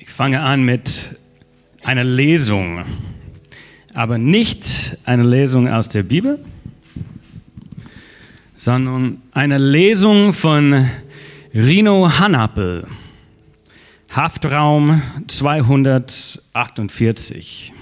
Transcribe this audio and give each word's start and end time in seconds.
Ich 0.00 0.10
fange 0.10 0.40
an 0.40 0.62
mit 0.62 1.18
einer 1.82 2.04
Lesung, 2.04 2.84
aber 3.94 4.16
nicht 4.16 4.96
eine 5.04 5.24
Lesung 5.24 5.68
aus 5.68 5.88
der 5.88 6.04
Bibel, 6.04 6.38
sondern 8.56 9.20
eine 9.32 9.58
Lesung 9.58 10.32
von 10.32 10.88
Rino 11.52 12.16
Hanapel, 12.16 12.86
Haftraum 14.10 15.02
248. 15.26 17.72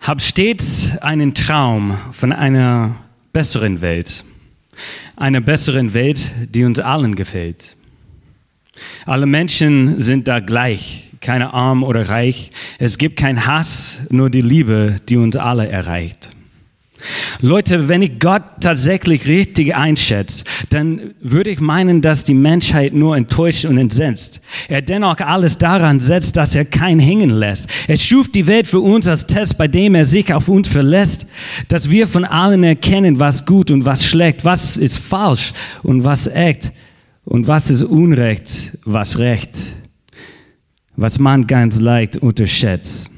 Hab 0.00 0.20
stets 0.20 0.98
einen 0.98 1.32
Traum 1.32 1.96
von 2.12 2.30
einer 2.30 2.96
besseren 3.32 3.80
Welt, 3.80 4.22
einer 5.16 5.40
besseren 5.40 5.94
Welt, 5.94 6.30
die 6.54 6.64
uns 6.64 6.78
allen 6.78 7.14
gefällt. 7.14 7.77
Alle 9.06 9.26
Menschen 9.26 10.00
sind 10.00 10.28
da 10.28 10.40
gleich, 10.40 11.10
keine 11.20 11.54
arm 11.54 11.82
oder 11.82 12.08
reich. 12.08 12.50
Es 12.78 12.98
gibt 12.98 13.16
keinen 13.16 13.46
Hass, 13.46 13.98
nur 14.10 14.30
die 14.30 14.40
Liebe, 14.40 14.96
die 15.08 15.16
uns 15.16 15.36
alle 15.36 15.68
erreicht. 15.68 16.30
Leute, 17.40 17.88
wenn 17.88 18.02
ich 18.02 18.18
Gott 18.18 18.42
tatsächlich 18.60 19.26
richtig 19.26 19.76
einschätze, 19.76 20.44
dann 20.70 21.14
würde 21.20 21.50
ich 21.50 21.60
meinen, 21.60 22.02
dass 22.02 22.24
die 22.24 22.34
Menschheit 22.34 22.92
nur 22.92 23.16
enttäuscht 23.16 23.64
und 23.64 23.78
entsetzt. 23.78 24.40
Er 24.68 24.82
dennoch 24.82 25.18
alles 25.18 25.58
daran 25.58 26.00
setzt, 26.00 26.36
dass 26.36 26.56
er 26.56 26.64
kein 26.64 26.98
hängen 26.98 27.30
lässt. 27.30 27.68
Er 27.86 27.96
schuf 27.96 28.30
die 28.30 28.46
Welt 28.46 28.66
für 28.66 28.80
uns 28.80 29.06
als 29.06 29.26
Test, 29.26 29.58
bei 29.58 29.68
dem 29.68 29.94
er 29.94 30.04
sich 30.04 30.32
auf 30.32 30.48
uns 30.48 30.66
verlässt, 30.68 31.28
dass 31.68 31.90
wir 31.90 32.08
von 32.08 32.24
allen 32.24 32.64
erkennen, 32.64 33.20
was 33.20 33.46
gut 33.46 33.70
und 33.70 33.84
was 33.84 34.04
schlecht, 34.04 34.44
was 34.44 34.76
ist 34.76 34.98
falsch 34.98 35.52
und 35.82 36.04
was 36.04 36.26
echt 36.26 36.72
und 37.28 37.46
was 37.46 37.70
ist 37.70 37.84
Unrecht, 37.84 38.78
was 38.84 39.18
Recht, 39.18 39.50
was 40.96 41.18
man 41.18 41.46
ganz 41.46 41.78
leicht 41.78 42.16
unterschätzt. 42.16 43.10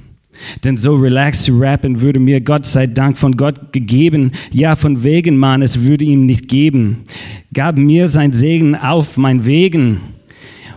Denn 0.65 0.77
so 0.77 0.97
relaxed 0.97 1.45
zu 1.45 1.59
rappen 1.59 2.01
würde 2.01 2.19
mir 2.19 2.41
Gott 2.41 2.67
sei 2.67 2.87
Dank 2.87 3.19
von 3.19 3.37
Gott 3.37 3.73
gegeben. 3.73 4.33
Ja, 4.51 4.75
von 4.75 5.05
wegen, 5.05 5.37
Mann, 5.37 5.62
es 5.62 5.83
würde 5.83 6.05
ihm 6.05 6.27
nicht 6.27 6.49
geben. 6.49 7.05
Gab 7.53 7.77
mir 7.77 8.09
sein 8.09 8.33
Segen 8.33 8.75
auf 8.75 9.17
mein 9.17 9.45
Wegen 9.45 10.01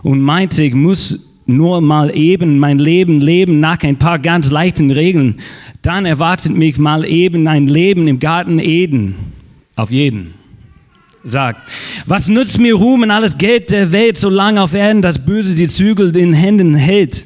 und 0.02 0.20
meinte, 0.20 0.62
ich 0.62 0.74
muss 0.74 1.30
nur 1.46 1.80
mal 1.80 2.14
eben 2.16 2.58
mein 2.58 2.78
Leben 2.78 3.20
leben 3.20 3.58
nach 3.58 3.82
ein 3.82 3.96
paar 3.96 4.18
ganz 4.18 4.50
leichten 4.50 4.90
Regeln. 4.90 5.36
Dann 5.82 6.06
erwartet 6.06 6.54
mich 6.56 6.78
mal 6.78 7.04
eben 7.04 7.48
ein 7.48 7.66
Leben 7.66 8.06
im 8.06 8.18
Garten 8.18 8.58
Eden. 8.58 9.16
Auf 9.76 9.90
jeden 9.90 10.34
sagt. 11.24 11.60
Was 12.06 12.28
nützt 12.28 12.60
mir 12.60 12.74
Ruhm 12.74 13.02
und 13.02 13.10
alles 13.10 13.38
Geld 13.38 13.70
der 13.70 13.90
Welt, 13.90 14.18
solange 14.18 14.60
auf 14.60 14.74
Erden 14.74 15.00
das 15.00 15.24
Böse 15.24 15.54
die 15.54 15.68
Zügel 15.68 16.14
in 16.14 16.34
Händen 16.34 16.74
hält? 16.74 17.24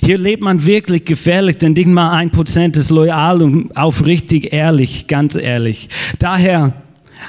Hier 0.00 0.16
lebt 0.16 0.44
man 0.44 0.64
wirklich 0.64 1.04
gefährlich, 1.04 1.58
denn 1.58 1.72
nicht 1.72 1.88
mal 1.88 2.12
ein 2.12 2.30
Prozent 2.30 2.76
ist 2.76 2.90
loyal 2.90 3.42
und 3.42 3.76
aufrichtig 3.76 4.52
ehrlich, 4.52 5.08
ganz 5.08 5.34
ehrlich. 5.34 5.88
Daher 6.20 6.72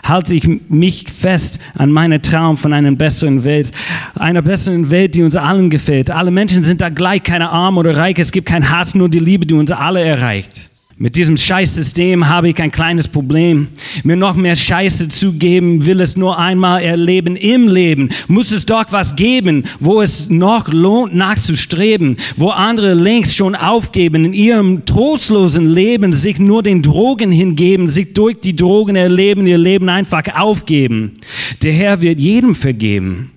halte 0.06 0.36
ich 0.36 0.48
mich 0.70 1.06
fest 1.10 1.62
an 1.74 1.92
meinen 1.92 2.22
Traum 2.22 2.58
von 2.58 2.74
einer 2.74 2.92
besseren 2.92 3.44
Welt. 3.44 3.72
Einer 4.14 4.44
besseren 4.44 4.92
Welt, 4.92 5.16
die 5.16 5.24
uns 5.24 5.36
allen 5.36 5.72
gefällt. 5.72 6.12
Alle 6.12 6.30
Menschen 6.30 6.62
sind 6.62 6.80
da 6.80 6.90
gleich, 6.90 7.24
keine 7.24 7.50
arm 7.50 7.80
oder 7.80 7.98
reich. 7.98 8.20
Es 8.20 8.32
gibt 8.32 8.48
keinen 8.48 8.70
Hass, 8.70 8.94
nur 8.94 9.10
die 9.10 9.20
Liebe, 9.20 9.48
die 9.48 9.56
uns 9.56 9.72
alle 9.72 10.02
erreicht. 10.04 10.70
Mit 11.04 11.18
diesem 11.18 11.36
Scheißsystem 11.36 12.30
habe 12.30 12.48
ich 12.48 12.62
ein 12.62 12.72
kleines 12.72 13.10
Problem. 13.10 13.68
Mir 14.06 14.16
noch 14.16 14.36
mehr 14.36 14.56
Scheiße 14.56 15.10
zu 15.10 15.34
geben, 15.34 15.86
will 15.86 16.00
es 16.00 16.16
nur 16.16 16.40
einmal 16.40 16.82
erleben 16.82 17.36
im 17.36 17.68
Leben. 17.68 18.08
Muss 18.30 18.54
es 18.54 18.66
doch 18.66 18.86
was 18.92 19.18
geben, 19.18 19.66
wo 19.82 20.00
es 20.00 20.30
noch 20.30 20.72
lohnt 20.72 21.14
nachzustreben, 21.14 22.16
wo 22.38 22.52
andere 22.52 22.94
längst 22.94 23.36
schon 23.36 23.54
aufgeben, 23.54 24.24
in 24.24 24.32
ihrem 24.32 24.86
trostlosen 24.86 25.70
Leben 25.74 26.14
sich 26.14 26.40
nur 26.40 26.64
den 26.64 26.82
Drogen 26.82 27.34
hingeben, 27.34 27.90
sich 27.90 28.14
durch 28.14 28.40
die 28.40 28.56
Drogen 28.56 28.96
erleben, 28.96 29.46
ihr 29.46 29.58
Leben 29.58 29.90
einfach 29.90 30.24
aufgeben. 30.34 31.16
Der 31.64 31.74
Herr 31.74 32.00
wird 32.00 32.18
jedem 32.22 32.56
vergeben. 32.56 33.32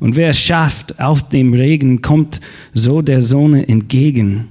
Und 0.00 0.16
wer 0.16 0.28
es 0.28 0.38
schafft, 0.38 1.00
auf 1.00 1.30
dem 1.30 1.54
Regen 1.54 2.02
kommt 2.02 2.42
so 2.74 3.00
der 3.00 3.22
Sonne 3.22 3.66
entgegen 3.66 4.48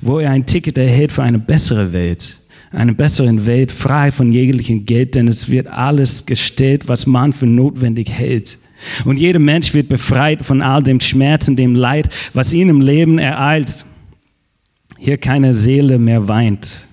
wo 0.00 0.18
er 0.18 0.30
ein 0.30 0.46
Ticket 0.46 0.78
erhält 0.78 1.12
für 1.12 1.22
eine 1.22 1.38
bessere 1.38 1.92
Welt, 1.92 2.36
eine 2.70 2.94
bessere 2.94 3.46
Welt, 3.46 3.72
frei 3.72 4.10
von 4.10 4.32
jeglichem 4.32 4.84
Geld, 4.84 5.14
denn 5.14 5.28
es 5.28 5.48
wird 5.48 5.66
alles 5.66 6.26
gestellt, 6.26 6.88
was 6.88 7.06
man 7.06 7.32
für 7.32 7.46
notwendig 7.46 8.10
hält. 8.10 8.58
Und 9.04 9.18
jeder 9.18 9.38
Mensch 9.38 9.72
wird 9.74 9.88
befreit 9.88 10.44
von 10.44 10.60
all 10.60 10.82
dem 10.82 11.00
Schmerz 11.00 11.48
und 11.48 11.56
dem 11.56 11.74
Leid, 11.74 12.08
was 12.34 12.52
ihn 12.52 12.68
im 12.68 12.80
Leben 12.80 13.18
ereilt. 13.18 13.84
Hier 14.98 15.16
keine 15.16 15.54
Seele 15.54 15.98
mehr 15.98 16.28
weint. 16.28 16.86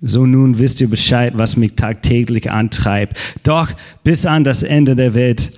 So 0.00 0.26
nun 0.26 0.58
wisst 0.58 0.80
ihr 0.80 0.88
Bescheid, 0.88 1.32
was 1.36 1.56
mich 1.56 1.74
tagtäglich 1.74 2.50
antreibt. 2.50 3.16
Doch 3.42 3.70
bis 4.02 4.26
an 4.26 4.44
das 4.44 4.62
Ende 4.62 4.94
der 4.94 5.14
Welt 5.14 5.52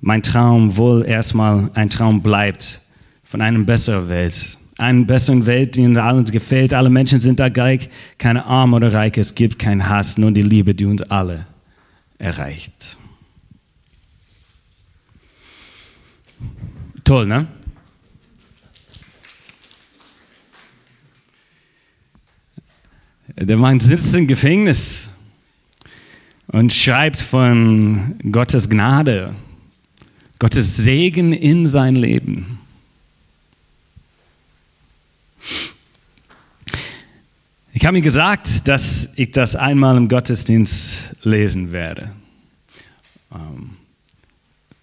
mein 0.00 0.22
Traum 0.22 0.76
wohl 0.76 1.04
erstmal 1.04 1.70
ein 1.74 1.88
Traum 1.88 2.22
bleibt 2.22 2.80
von 3.24 3.40
einer 3.40 3.58
besseren 3.60 4.08
Welt 4.08 4.57
einer 4.78 5.04
besseren 5.04 5.44
Welt, 5.46 5.76
die 5.76 5.84
uns 5.84 5.98
allen 5.98 6.24
gefällt. 6.24 6.72
Alle 6.72 6.88
Menschen 6.88 7.20
sind 7.20 7.40
da 7.40 7.48
gleich, 7.48 7.90
keine 8.16 8.46
Arm 8.46 8.72
oder 8.72 8.92
Reich. 8.92 9.18
Es 9.18 9.34
gibt 9.34 9.58
keinen 9.58 9.88
Hass, 9.88 10.16
nur 10.16 10.30
die 10.30 10.42
Liebe, 10.42 10.74
die 10.74 10.86
uns 10.86 11.02
alle 11.02 11.46
erreicht. 12.18 12.96
Toll, 17.04 17.26
ne? 17.26 17.46
Der 23.36 23.56
Mann 23.56 23.78
sitzt 23.78 24.14
im 24.14 24.26
Gefängnis 24.26 25.08
und 26.48 26.72
schreibt 26.72 27.20
von 27.20 28.16
Gottes 28.32 28.68
Gnade, 28.68 29.34
Gottes 30.38 30.76
Segen 30.76 31.32
in 31.32 31.66
sein 31.66 31.94
Leben. 31.94 32.58
Ich 37.80 37.86
habe 37.86 37.92
mir 37.92 38.02
gesagt, 38.02 38.66
dass 38.66 39.12
ich 39.14 39.30
das 39.30 39.54
einmal 39.54 39.96
im 39.96 40.08
Gottesdienst 40.08 41.14
lesen 41.22 41.70
werde. 41.70 42.10
Ähm, 43.32 43.76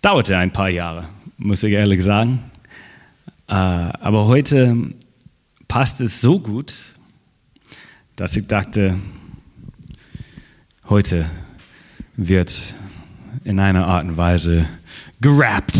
dauerte 0.01 0.37
ein 0.37 0.53
paar 0.53 0.69
Jahre, 0.69 1.09
muss 1.37 1.61
ich 1.63 1.73
ehrlich 1.73 2.01
sagen. 2.01 2.39
Äh, 3.49 3.51
aber 3.51 4.27
heute 4.27 4.93
passt 5.67 5.99
es 5.99 6.21
so 6.21 6.39
gut, 6.39 6.73
dass 8.15 8.37
ich 8.37 8.47
dachte, 8.47 8.97
heute 10.87 11.25
wird 12.15 12.75
in 13.43 13.59
einer 13.59 13.87
Art 13.87 14.05
und 14.05 14.15
Weise 14.15 14.65
gerappt. 15.19 15.77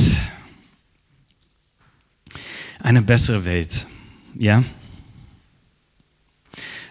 Eine 2.84 3.02
bessere 3.02 3.46
Welt, 3.46 3.88
ja? 4.34 4.66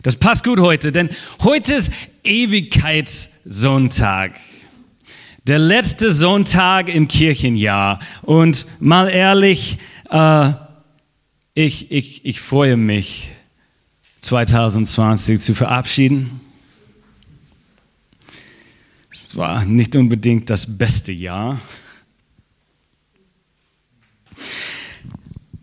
Das 0.05 0.15
passt 0.17 0.45
gut 0.45 0.61
heute, 0.61 0.93
denn 0.93 1.09
heute 1.43 1.75
ist 1.77 1.91
Ewigkeitssonntag. 2.25 4.33
Der 5.47 5.59
letzte 5.59 6.13
Sonntag 6.13 6.91
im 6.91 7.09
Kirchenjahr. 7.09 8.01
Und 8.21 8.67
mal 8.81 9.09
ehrlich, 9.09 9.79
äh, 10.11 10.51
ich, 11.55 11.91
ich, 11.91 12.27
ich 12.27 12.39
freue 12.39 12.77
mich, 12.77 13.33
2020 14.21 15.41
zu 15.41 15.55
verabschieden. 15.55 16.39
Es 19.11 19.35
war 19.37 19.65
nicht 19.65 19.97
unbedingt 19.97 20.51
das 20.51 20.77
beste 20.77 21.13
Jahr. 21.13 21.59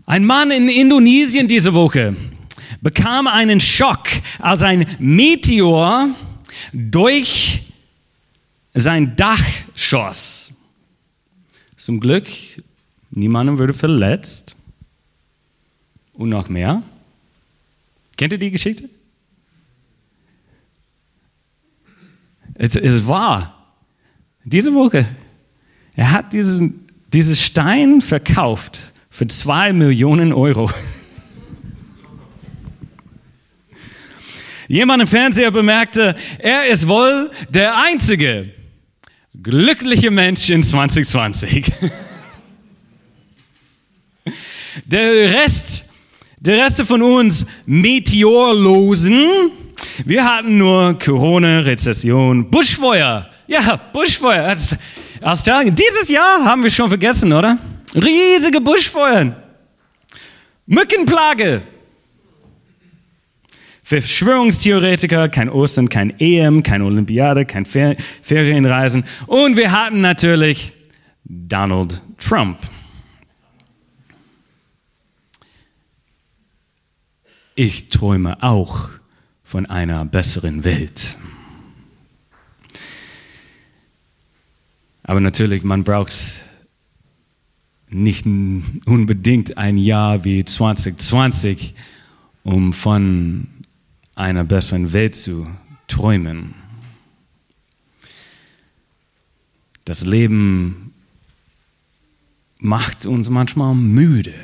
Ein 0.08 0.26
Mann 0.26 0.50
in 0.50 0.68
Indonesien 0.68 1.48
diese 1.48 1.76
Woche 1.76 2.16
bekam 2.82 3.28
einen 3.28 3.60
Schock, 3.60 4.08
als 4.40 4.64
ein 4.64 4.86
Meteor 5.00 6.10
durch 6.74 7.72
sein 8.74 9.16
Dach 9.16 9.44
schoss. 9.76 10.54
Zum 11.76 12.00
Glück, 12.00 12.28
niemandem 13.12 13.58
wurde 13.58 13.74
verletzt. 13.74 14.56
Und 16.14 16.30
noch 16.30 16.50
mehr. 16.50 16.84
Kennt 18.18 18.34
ihr 18.34 18.40
die 18.40 18.52
Geschichte? 18.52 18.90
Es 22.56 22.76
ist 22.76 23.08
wahr. 23.08 23.58
Diese 24.44 24.74
Woche, 24.74 25.08
er 25.96 26.12
hat 26.12 26.34
diesen, 26.34 26.88
diesen 27.14 27.36
Stein 27.36 28.02
verkauft 28.02 28.92
für 29.10 29.28
zwei 29.28 29.74
Millionen 29.74 30.34
Euro. 30.34 30.70
Jemand 34.72 35.02
im 35.02 35.08
Fernseher 35.08 35.52
bemerkte, 35.52 36.16
er 36.40 36.66
ist 36.68 36.88
wohl 36.88 37.30
der 37.50 37.78
einzige 37.78 38.52
glückliche 39.44 40.10
Mensch 40.10 40.50
in 40.50 40.64
2020. 40.64 41.74
Der 44.86 45.34
Rest, 45.34 45.90
der 46.38 46.64
Rest 46.66 46.84
von 46.84 47.02
uns 47.02 47.46
Meteorlosen, 47.66 49.52
wir 50.06 50.24
hatten 50.24 50.58
nur 50.58 50.98
Corona, 50.98 51.60
Rezession, 51.60 52.50
Buschfeuer. 52.50 53.30
Ja, 53.48 53.76
Buschfeuer. 53.92 54.56
Australien. 55.22 55.76
Dieses 55.76 56.08
Jahr 56.08 56.46
haben 56.46 56.64
wir 56.64 56.72
schon 56.72 56.88
vergessen, 56.88 57.34
oder? 57.34 57.58
Riesige 57.94 58.62
Buschfeuern. 58.62 59.36
Mückenplage. 60.66 61.62
Verschwörungstheoretiker, 63.92 65.28
kein 65.28 65.50
Ostern, 65.50 65.90
kein 65.90 66.18
EM, 66.18 66.64
keine 66.64 66.86
Olympiade, 66.86 67.46
kein 67.46 67.66
Fer 67.66 67.98
Ferienreisen. 68.22 69.04
Und 69.28 69.58
wir 69.58 69.74
hatten 69.74 70.00
natürlich 70.00 70.72
Donald 71.26 72.02
Trump. 72.18 72.58
Ich 77.56 77.90
träume 77.90 78.42
auch 78.42 78.88
von 79.44 79.66
einer 79.66 80.06
besseren 80.06 80.64
Welt. 80.64 81.18
Aber 85.04 85.20
natürlich, 85.20 85.64
man 85.64 85.84
braucht 85.84 86.14
nicht 87.90 88.26
unbedingt 88.26 89.58
ein 89.58 89.78
Jahr 89.78 90.24
wie 90.24 90.46
2020, 90.46 91.76
um 92.44 92.72
von 92.72 93.61
einer 94.22 94.44
besseren 94.44 94.94
Welt 94.94 95.16
zu 95.16 95.48
träumen. 95.88 96.54
Das 99.84 100.06
Leben 100.06 100.94
macht 102.60 103.08
uns 103.08 103.30
manchmal 103.30 103.74
müde. 103.74 104.36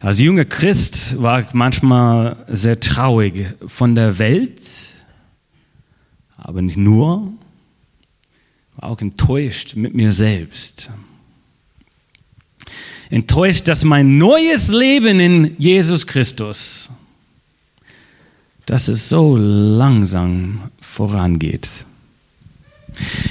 Als 0.00 0.20
junger 0.20 0.44
Christ 0.44 1.20
war 1.20 1.40
ich 1.40 1.52
manchmal 1.52 2.44
sehr 2.48 2.78
traurig 2.78 3.54
von 3.66 3.94
der 3.94 4.18
Welt, 4.18 4.94
aber 6.36 6.62
nicht 6.62 6.76
nur, 6.76 7.32
war 8.76 8.90
auch 8.90 9.00
enttäuscht 9.00 9.74
mit 9.74 9.94
mir 9.94 10.12
selbst. 10.12 10.90
Enttäuscht, 13.12 13.68
dass 13.68 13.84
mein 13.84 14.16
neues 14.16 14.68
Leben 14.68 15.20
in 15.20 15.54
Jesus 15.58 16.06
Christus, 16.06 16.88
dass 18.64 18.88
es 18.88 19.10
so 19.10 19.36
langsam 19.36 20.70
vorangeht. 20.80 21.68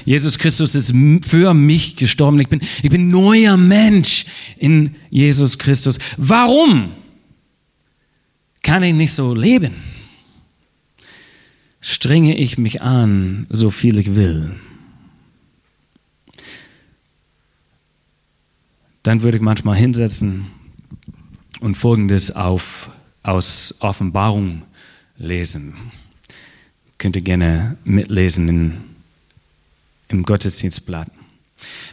Jesus 0.06 0.38
Christus 0.38 0.76
ist 0.76 0.94
für 1.24 1.56
mich 1.56 1.96
gestorben. 1.96 2.40
Ich 2.40 2.48
bin, 2.48 2.62
ich 2.84 2.92
bin 2.92 3.10
neuer 3.10 3.58
Mensch 3.58 4.26
in 4.58 4.94
Jesus 5.10 5.58
Christus. 5.58 5.98
Warum 6.16 6.92
kann 8.62 8.84
ich 8.84 8.94
nicht 8.94 9.14
so 9.14 9.34
leben? 9.34 9.74
Strenge 11.80 12.38
ich 12.38 12.60
mich 12.60 12.84
an, 12.84 13.48
so 13.50 13.72
viel 13.72 13.98
ich 13.98 14.16
will. 14.16 14.58
Dann 19.04 19.22
würde 19.22 19.38
ich 19.38 19.44
manchmal 19.44 19.76
hinsetzen 19.76 20.48
und 21.60 21.76
Folgendes 21.76 22.36
auf, 22.36 22.90
aus 23.24 23.76
Offenbarung 23.80 24.64
lesen. 25.18 25.76
Könnt 26.98 27.16
ihr 27.16 27.22
gerne 27.22 27.78
mitlesen 27.84 28.48
in 28.48 28.92
im 30.12 30.24
Gottesdienstblatt. 30.24 31.10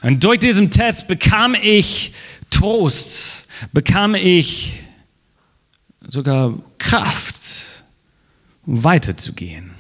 Und 0.03 0.23
durch 0.23 0.39
diesen 0.39 0.71
Text 0.71 1.09
bekam 1.09 1.55
ich 1.55 2.13
Trost, 2.51 3.47
bekam 3.73 4.15
ich 4.15 4.83
sogar 6.01 6.59
Kraft, 6.79 7.85
um 8.67 8.83
weiterzugehen. 8.83 9.71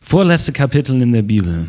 Vorletzte 0.00 0.52
Kapitel 0.52 1.00
in 1.00 1.12
der 1.12 1.22
Bibel. 1.22 1.68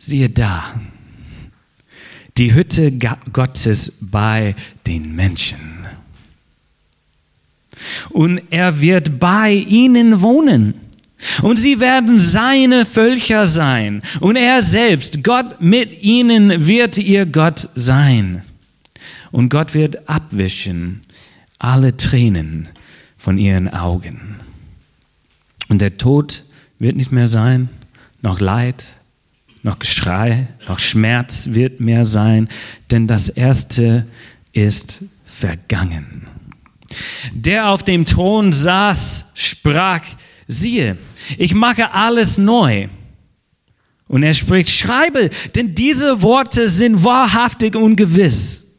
siehe 0.00 0.30
da, 0.30 0.64
die 2.38 2.54
Hütte 2.54 2.90
Gottes 3.32 3.98
bei 4.00 4.56
den 4.86 5.14
Menschen. 5.14 5.86
Und 8.08 8.42
er 8.50 8.80
wird 8.80 9.20
bei 9.20 9.52
ihnen 9.52 10.20
wohnen 10.22 10.74
und 11.42 11.58
sie 11.58 11.80
werden 11.80 12.18
seine 12.18 12.86
Völker 12.86 13.46
sein. 13.46 14.02
Und 14.20 14.36
er 14.36 14.62
selbst, 14.62 15.22
Gott 15.22 15.60
mit 15.60 16.02
ihnen, 16.02 16.66
wird 16.66 16.98
ihr 16.98 17.26
Gott 17.26 17.68
sein. 17.74 18.42
Und 19.30 19.50
Gott 19.50 19.74
wird 19.74 20.08
abwischen 20.08 21.02
alle 21.58 21.96
Tränen 21.96 22.68
von 23.18 23.38
ihren 23.38 23.68
Augen. 23.68 24.40
Und 25.68 25.80
der 25.80 25.98
Tod 25.98 26.42
wird 26.78 26.96
nicht 26.96 27.12
mehr 27.12 27.28
sein, 27.28 27.68
noch 28.22 28.40
Leid, 28.40 28.84
noch 29.62 29.78
Geschrei, 29.78 30.48
noch 30.68 30.78
Schmerz 30.78 31.48
wird 31.50 31.80
mehr 31.80 32.04
sein, 32.04 32.48
denn 32.90 33.06
das 33.06 33.28
Erste 33.28 34.06
ist 34.52 35.04
vergangen. 35.24 36.26
Der 37.32 37.68
auf 37.68 37.82
dem 37.82 38.04
Thron 38.04 38.52
saß, 38.52 39.32
sprach, 39.34 40.02
siehe, 40.48 40.96
ich 41.38 41.54
mache 41.54 41.92
alles 41.92 42.38
neu. 42.38 42.88
Und 44.08 44.24
er 44.24 44.34
spricht, 44.34 44.70
schreibe, 44.70 45.30
denn 45.54 45.74
diese 45.74 46.20
Worte 46.22 46.68
sind 46.68 47.04
wahrhaftig 47.04 47.76
und 47.76 47.94
gewiss. 47.94 48.70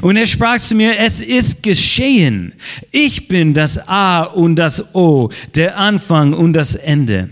Und 0.00 0.16
er 0.16 0.26
sprach 0.26 0.58
zu 0.58 0.74
mir, 0.74 0.98
es 0.98 1.20
ist 1.20 1.62
geschehen. 1.62 2.52
Ich 2.90 3.28
bin 3.28 3.54
das 3.54 3.88
A 3.88 4.22
und 4.22 4.56
das 4.56 4.94
O, 4.94 5.30
der 5.54 5.76
Anfang 5.76 6.34
und 6.34 6.52
das 6.52 6.74
Ende. 6.74 7.30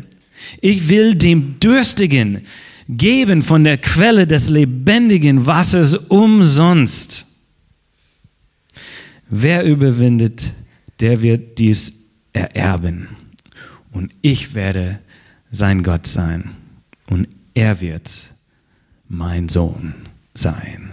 Ich 0.61 0.89
will 0.89 1.15
dem 1.15 1.59
Dürstigen 1.61 2.43
geben 2.89 3.43
von 3.43 3.65
der 3.65 3.79
Quelle 3.79 4.27
des 4.27 4.49
lebendigen 4.49 5.47
Wassers 5.47 5.95
umsonst. 5.95 7.27
Wer 9.29 9.65
überwindet, 9.65 10.53
der 11.01 11.21
wird 11.21 11.59
dies 11.59 12.11
ererben 12.33 13.09
und 13.93 14.13
ich 14.23 14.55
werde 14.55 15.01
sein 15.51 15.83
Gott 15.83 16.07
sein 16.07 16.53
und 17.07 17.29
er 17.55 17.81
wird 17.81 18.11
mein 19.09 19.49
Sohn 19.49 19.95
sein. 20.35 20.93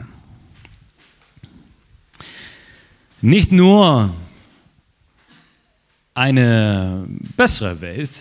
Nicht 3.21 3.51
nur 3.51 4.13
eine 6.13 7.05
bessere 7.37 7.81
Welt, 7.81 8.11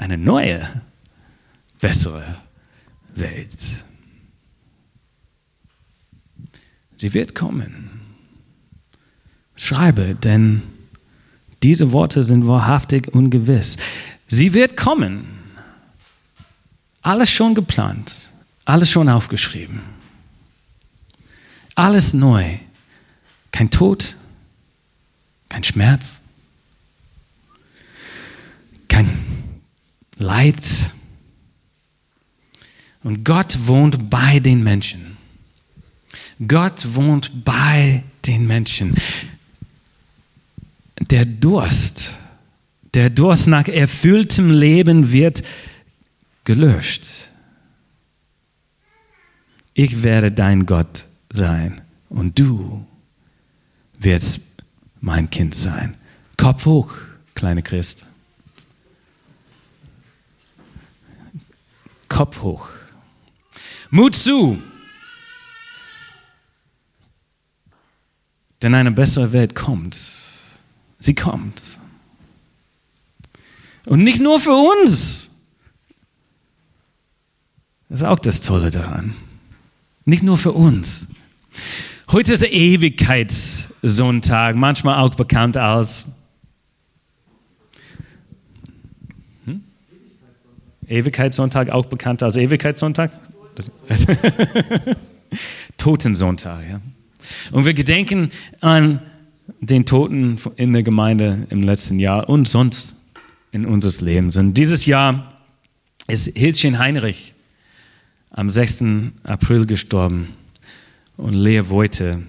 eine 0.00 0.16
neue, 0.16 0.66
bessere 1.78 2.38
Welt. 3.14 3.84
Sie 6.96 7.12
wird 7.12 7.34
kommen. 7.34 7.90
Schreibe, 9.56 10.14
denn 10.14 10.62
diese 11.62 11.92
Worte 11.92 12.24
sind 12.24 12.46
wahrhaftig 12.46 13.08
und 13.08 13.28
gewiss. 13.28 13.76
Sie 14.26 14.54
wird 14.54 14.76
kommen. 14.78 15.26
Alles 17.02 17.30
schon 17.30 17.54
geplant, 17.54 18.12
alles 18.64 18.90
schon 18.90 19.08
aufgeschrieben. 19.08 19.82
Alles 21.74 22.14
neu. 22.14 22.58
Kein 23.52 23.70
Tod, 23.70 24.16
kein 25.50 25.64
Schmerz, 25.64 26.22
kein 28.88 29.10
Leid. 30.20 30.90
Und 33.02 33.24
Gott 33.24 33.66
wohnt 33.66 34.08
bei 34.08 34.38
den 34.38 34.62
Menschen. 34.62 35.16
Gott 36.46 36.94
wohnt 36.94 37.44
bei 37.44 38.04
den 38.24 38.46
Menschen 38.46 38.94
der 41.10 41.24
Durst, 41.24 42.16
Der 42.94 43.08
Durst 43.08 43.46
nach 43.46 43.68
erfülltem 43.68 44.50
Leben 44.50 45.12
wird 45.12 45.44
gelöscht. 46.42 47.30
Ich 49.74 50.02
werde 50.02 50.32
dein 50.32 50.66
Gott 50.66 51.04
sein 51.30 51.82
und 52.08 52.36
du 52.36 52.84
wirst 54.00 54.40
mein 55.00 55.30
Kind 55.30 55.54
sein. 55.54 55.94
Kopf 56.36 56.66
hoch, 56.66 56.92
kleine 57.34 57.62
Christ. 57.62 58.06
Kopf 62.20 62.42
hoch. 62.42 62.68
Mut 63.88 64.14
zu. 64.14 64.62
Denn 68.60 68.74
eine 68.74 68.90
bessere 68.90 69.32
Welt 69.32 69.54
kommt. 69.54 69.96
Sie 70.98 71.14
kommt. 71.14 71.78
Und 73.86 74.04
nicht 74.04 74.20
nur 74.20 74.38
für 74.38 74.52
uns. 74.52 75.46
Das 77.88 78.00
ist 78.00 78.06
auch 78.06 78.18
das 78.18 78.42
Tolle 78.42 78.70
daran. 78.70 79.16
Nicht 80.04 80.22
nur 80.22 80.36
für 80.36 80.52
uns. 80.52 81.06
Heute 82.10 82.34
ist 82.34 82.42
der 82.42 82.52
Ewigkeitssonntag, 82.52 84.56
manchmal 84.56 84.98
auch 84.98 85.14
bekannt 85.14 85.56
als 85.56 86.19
Ewigkeitssonntag, 90.90 91.70
auch 91.70 91.86
bekannt 91.86 92.22
als 92.22 92.36
Ewigkeitssonntag? 92.36 93.10
Totensonntag, 95.76 96.68
ja. 96.68 96.80
Und 97.52 97.64
wir 97.64 97.74
gedenken 97.74 98.30
an 98.60 99.00
den 99.60 99.86
Toten 99.86 100.38
in 100.56 100.72
der 100.72 100.82
Gemeinde 100.82 101.46
im 101.50 101.62
letzten 101.62 101.98
Jahr 101.98 102.28
und 102.28 102.48
sonst 102.48 102.96
in 103.52 103.66
unseres 103.66 104.00
Lebens. 104.00 104.36
Und 104.36 104.54
dieses 104.54 104.86
Jahr 104.86 105.34
ist 106.08 106.36
Hildchen 106.36 106.78
Heinrich 106.78 107.34
am 108.30 108.50
6. 108.50 108.84
April 109.22 109.66
gestorben 109.66 110.34
und 111.16 111.34
Lea 111.34 111.68
Voite 111.68 112.22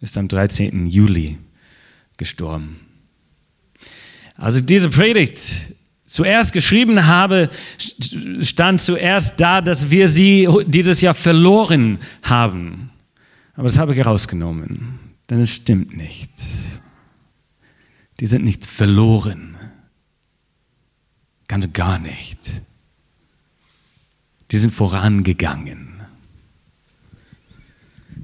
ist 0.00 0.16
am 0.16 0.28
13. 0.28 0.86
Juli 0.86 1.38
gestorben. 2.16 2.80
Also 4.36 4.60
diese 4.60 4.88
Predigt 4.88 5.74
zuerst 6.10 6.52
geschrieben 6.52 7.06
habe, 7.06 7.48
stand 8.40 8.80
zuerst 8.80 9.40
da, 9.40 9.60
dass 9.60 9.90
wir 9.90 10.08
sie 10.08 10.48
dieses 10.66 11.00
Jahr 11.00 11.14
verloren 11.14 12.00
haben. 12.24 12.90
Aber 13.54 13.64
das 13.64 13.78
habe 13.78 13.92
ich 13.92 13.98
herausgenommen, 13.98 14.98
denn 15.30 15.40
es 15.40 15.54
stimmt 15.54 15.96
nicht. 15.96 16.30
Die 18.18 18.26
sind 18.26 18.44
nicht 18.44 18.66
verloren. 18.66 19.56
Ganz 21.46 21.64
und 21.64 21.74
gar 21.74 21.98
nicht. 21.98 22.38
Die 24.50 24.56
sind 24.56 24.72
vorangegangen. 24.72 26.00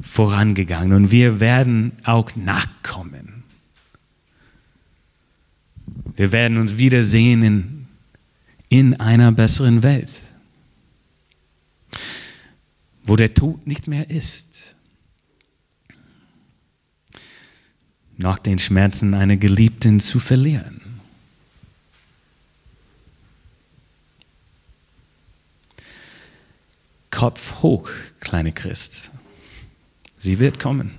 Vorangegangen. 0.02 0.92
Und 0.92 1.10
wir 1.12 1.38
werden 1.38 1.92
auch 2.04 2.34
nachkommen. 2.34 3.44
Wir 6.16 6.32
werden 6.32 6.56
uns 6.56 6.78
wiedersehen 6.78 7.42
in, 7.42 7.75
in 8.68 8.98
einer 9.00 9.32
besseren 9.32 9.82
Welt, 9.82 10.22
wo 13.04 13.16
der 13.16 13.32
Tod 13.32 13.66
nicht 13.66 13.86
mehr 13.86 14.10
ist. 14.10 14.74
Nach 18.16 18.38
den 18.38 18.58
Schmerzen 18.58 19.14
einer 19.14 19.36
Geliebten 19.36 20.00
zu 20.00 20.18
verlieren. 20.18 20.80
Kopf 27.10 27.62
hoch, 27.62 27.90
kleine 28.20 28.52
Christ. 28.52 29.10
Sie 30.16 30.38
wird 30.38 30.58
kommen. 30.58 30.94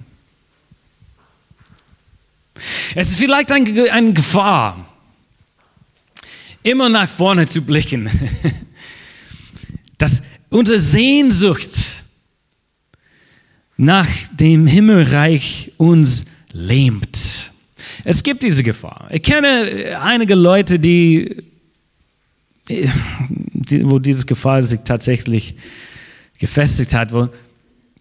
Es 2.96 3.10
ist 3.10 3.18
vielleicht 3.18 3.52
eine, 3.52 3.92
eine 3.92 4.14
Gefahr, 4.14 4.97
immer 6.70 6.90
nach 6.90 7.10
vorne 7.10 7.46
zu 7.46 7.62
blicken, 7.62 8.10
dass 9.98 10.22
unsere 10.50 10.80
Sehnsucht 10.80 12.04
nach 13.78 14.08
dem 14.34 14.68
Himmelreich 14.68 15.72
uns 15.78 16.26
lähmt. 16.52 17.52
Es 18.04 18.24
gibt 18.24 18.44
diese 18.44 18.64
Gefahr. 18.64 19.08
Ich 19.12 19.22
kenne 19.22 19.98
einige 20.02 20.36
Leute, 20.36 20.80
die, 20.80 21.44
wo 23.82 24.00
diese 24.00 24.26
Gefahr 24.26 24.64
sich 24.64 24.82
tatsächlich 24.84 25.56
gefestigt 26.40 26.94
hat, 26.94 27.14
wo 27.14 27.30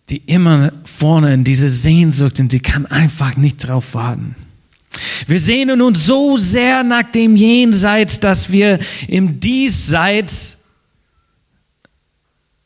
die 0.08 0.22
immer 0.26 0.72
vorne 0.84 1.34
in 1.34 1.44
diese 1.44 1.68
Sehnsucht 1.68 2.38
und 2.40 2.50
sie 2.50 2.60
kann 2.60 2.86
einfach 2.86 3.36
nicht 3.36 3.58
drauf 3.58 3.94
warten. 3.94 4.36
Wir 5.26 5.38
sehnen 5.38 5.82
uns 5.82 6.06
so 6.06 6.36
sehr 6.36 6.82
nach 6.82 7.10
dem 7.10 7.36
Jenseits, 7.36 8.20
dass 8.20 8.50
wir 8.50 8.78
im 9.08 9.40
Diesseits 9.40 10.64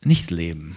nicht 0.05 0.31
leben. 0.31 0.77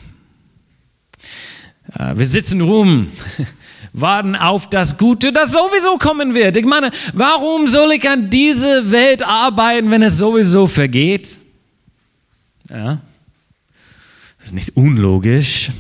Äh, 1.98 2.18
wir 2.18 2.26
sitzen 2.26 2.62
rum, 2.62 3.08
warten 3.94 4.36
auf 4.36 4.70
das 4.70 4.98
Gute, 4.98 5.32
das 5.32 5.52
sowieso 5.52 5.98
kommen 5.98 6.34
wird. 6.34 6.58
Ich 6.58 6.66
meine, 6.66 6.92
warum 7.14 7.68
soll 7.68 7.94
ich 7.94 8.10
an 8.10 8.30
diese 8.30 8.92
Welt 8.92 9.24
arbeiten, 9.24 9.92
wenn 9.92 10.02
es 10.02 10.18
sowieso 10.18 10.68
vergeht? 10.68 11.38
Ja. 12.70 13.02
Das 14.38 14.48
ist 14.48 14.54
nicht 14.54 14.76
unlogisch. 14.76 15.72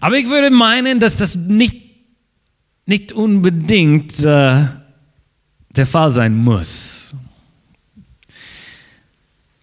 Aber 0.00 0.18
ich 0.18 0.28
würde 0.28 0.50
meinen, 0.50 1.00
dass 1.00 1.16
das 1.16 1.36
nicht, 1.36 1.85
nicht 2.86 3.12
unbedingt 3.12 4.24
äh, 4.24 4.64
der 5.70 5.86
Fall 5.86 6.10
sein 6.10 6.34
muss. 6.34 7.14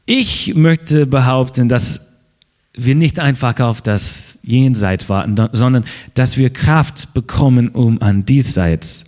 Ich 0.05 0.53
möchte 0.55 1.05
behaupten, 1.05 1.69
dass 1.69 2.13
wir 2.73 2.95
nicht 2.95 3.19
einfach 3.19 3.59
auf 3.59 3.81
das 3.81 4.39
Jenseits 4.43 5.07
warten, 5.07 5.35
sondern 5.53 5.85
dass 6.13 6.37
wir 6.37 6.49
Kraft 6.49 7.13
bekommen, 7.13 7.69
um 7.69 8.01
an 8.01 8.25
diesseits 8.25 9.05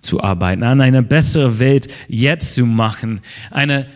zu 0.00 0.22
arbeiten, 0.22 0.62
an 0.62 0.80
eine 0.80 1.02
bessere 1.02 1.58
Welt 1.58 1.88
jetzt 2.08 2.54
zu 2.54 2.66
machen, 2.66 3.20
eine 3.50 3.86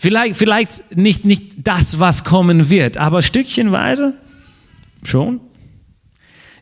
Vielleicht, 0.00 0.36
vielleicht 0.36 0.96
nicht, 0.96 1.24
nicht 1.24 1.54
das, 1.66 1.98
was 1.98 2.22
kommen 2.22 2.70
wird, 2.70 2.96
aber 2.98 3.20
stückchenweise 3.20 4.14
schon. 5.02 5.40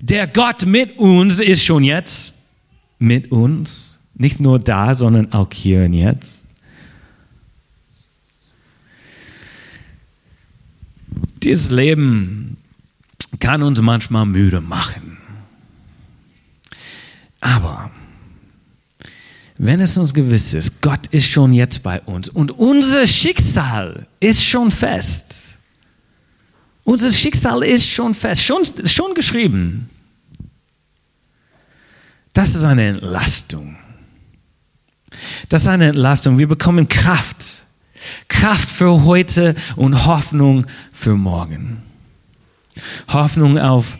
Der 0.00 0.26
Gott 0.26 0.66
mit 0.66 0.98
uns 0.98 1.40
ist 1.40 1.64
schon 1.64 1.84
jetzt 1.84 2.34
mit 2.98 3.32
uns. 3.32 3.98
Nicht 4.14 4.40
nur 4.40 4.58
da, 4.58 4.94
sondern 4.94 5.32
auch 5.32 5.52
hier 5.52 5.84
und 5.84 5.92
jetzt. 5.92 6.44
Dieses 11.42 11.70
Leben 11.70 12.56
kann 13.38 13.62
uns 13.62 13.80
manchmal 13.80 14.26
müde 14.26 14.60
machen. 14.60 15.18
Aber 17.40 17.90
wenn 19.58 19.80
es 19.80 19.96
uns 19.96 20.12
gewiss 20.12 20.52
ist, 20.54 20.82
Gott 20.82 21.06
ist 21.08 21.26
schon 21.26 21.52
jetzt 21.52 21.82
bei 21.82 22.00
uns 22.02 22.28
und 22.28 22.50
unser 22.52 23.06
Schicksal 23.06 24.06
ist 24.20 24.44
schon 24.44 24.70
fest. 24.70 25.45
Unser 26.86 27.10
Schicksal 27.10 27.64
ist 27.64 27.90
schon 27.90 28.14
fest, 28.14 28.44
schon, 28.44 28.62
schon 28.84 29.14
geschrieben. 29.14 29.90
Das 32.32 32.54
ist 32.54 32.62
eine 32.62 32.86
Entlastung. 32.86 33.76
Das 35.48 35.62
ist 35.62 35.68
eine 35.68 35.88
Entlastung. 35.88 36.38
Wir 36.38 36.46
bekommen 36.46 36.86
Kraft. 36.86 37.64
Kraft 38.28 38.70
für 38.70 39.02
heute 39.02 39.56
und 39.74 40.06
Hoffnung 40.06 40.64
für 40.92 41.16
morgen. 41.16 41.82
Hoffnung 43.08 43.58
auf 43.58 43.98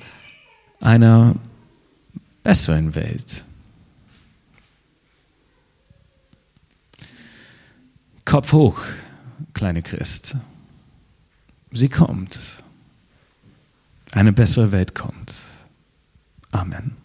einer 0.81 1.35
besseren 2.45 2.95
Welt. 2.95 3.45
Kopf 8.25 8.53
hoch, 8.53 8.79
kleine 9.55 9.83
Christ. 9.83 10.37
Sie 11.73 11.89
kommt. 11.89 12.63
Eine 14.17 14.33
bessere 14.33 14.73
Welt 14.73 14.95
kommt. 14.95 15.35
Amen. 16.51 16.97